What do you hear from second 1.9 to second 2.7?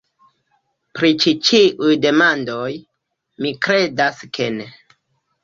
demandoj,